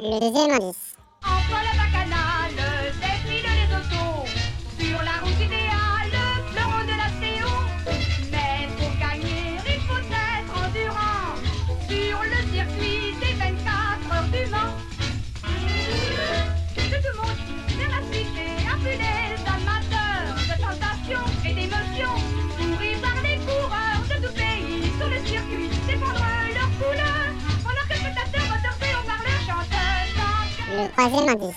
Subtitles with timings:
[0.00, 0.94] Le deuxième indice.
[1.24, 2.54] Entre la bacchanale,
[3.00, 4.26] défilent les autos.
[4.78, 6.14] Sur la route idéale,
[6.52, 7.50] fleuron de la CO.
[8.30, 11.34] Mais pour gagner, il faut être endurant.
[11.88, 14.87] Sur le circuit des 24 heures du Mans.
[30.78, 31.56] Le troisième indice.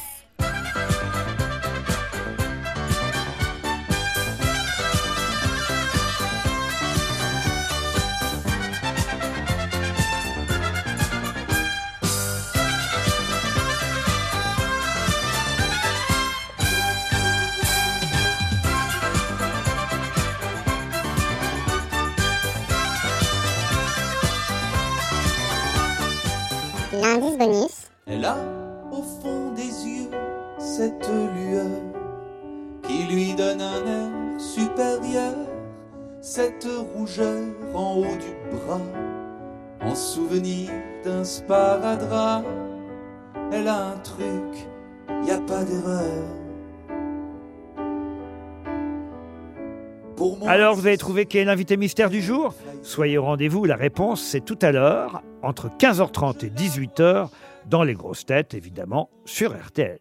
[26.91, 27.81] L'indice bonus.
[28.08, 30.09] A au fond des yeux
[30.58, 31.66] cette lueur
[32.84, 35.36] qui lui donne un air supérieur,
[36.22, 38.81] cette rougeur en haut du bras,
[39.81, 40.69] en souvenir
[41.03, 42.45] d'un sparadrap.
[43.52, 44.67] Elle a un truc,
[45.25, 46.23] y a pas d'erreur.
[50.16, 52.53] Pour moi, Alors vous avez trouvé qui est l'invité mystère du jour?
[52.84, 57.29] Soyez au rendez-vous, la réponse c'est tout à l'heure, entre 15h30 et 18h,
[57.67, 59.99] dans les grosses têtes évidemment, sur RTL.